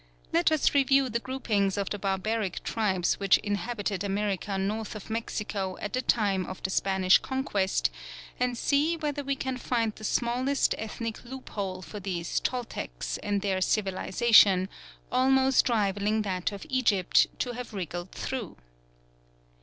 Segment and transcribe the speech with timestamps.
[0.33, 5.77] Let us review the groupings of the barbaric tribes which inhabited America north of Mexico
[5.79, 7.91] at the time of the Spanish Conquest,
[8.39, 13.61] and see whether we can find the smallest ethnic loophole for these Toltecs and their
[13.61, 14.69] civilisation,
[15.11, 18.57] almost rivalling that of Egypt, to have wriggled through.